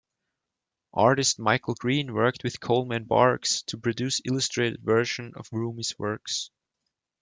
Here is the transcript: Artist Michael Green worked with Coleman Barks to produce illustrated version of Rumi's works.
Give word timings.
Artist 0.95 1.37
Michael 1.37 1.75
Green 1.75 2.11
worked 2.15 2.43
with 2.43 2.59
Coleman 2.59 3.03
Barks 3.03 3.61
to 3.67 3.77
produce 3.77 4.19
illustrated 4.25 4.81
version 4.81 5.33
of 5.35 5.47
Rumi's 5.51 5.93
works. 5.99 6.49